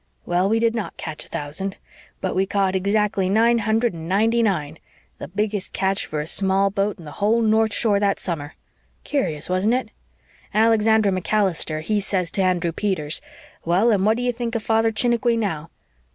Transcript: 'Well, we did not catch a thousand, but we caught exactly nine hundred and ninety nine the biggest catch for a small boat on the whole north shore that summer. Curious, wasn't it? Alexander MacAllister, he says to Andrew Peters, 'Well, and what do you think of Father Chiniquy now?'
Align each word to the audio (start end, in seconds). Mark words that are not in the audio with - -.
'Well, 0.25 0.49
we 0.49 0.57
did 0.57 0.73
not 0.73 0.97
catch 0.97 1.25
a 1.25 1.29
thousand, 1.29 1.77
but 2.21 2.33
we 2.35 2.47
caught 2.47 2.75
exactly 2.75 3.29
nine 3.29 3.59
hundred 3.59 3.93
and 3.93 4.09
ninety 4.09 4.41
nine 4.41 4.79
the 5.19 5.27
biggest 5.27 5.73
catch 5.73 6.07
for 6.07 6.19
a 6.19 6.25
small 6.25 6.71
boat 6.71 6.97
on 6.97 7.05
the 7.05 7.11
whole 7.21 7.39
north 7.43 7.71
shore 7.71 7.99
that 7.99 8.19
summer. 8.19 8.55
Curious, 9.03 9.47
wasn't 9.47 9.75
it? 9.75 9.91
Alexander 10.55 11.11
MacAllister, 11.11 11.81
he 11.81 11.99
says 11.99 12.31
to 12.31 12.41
Andrew 12.41 12.71
Peters, 12.71 13.21
'Well, 13.63 13.91
and 13.91 14.03
what 14.03 14.17
do 14.17 14.23
you 14.23 14.33
think 14.33 14.55
of 14.55 14.63
Father 14.63 14.91
Chiniquy 14.91 15.37
now?' 15.37 15.69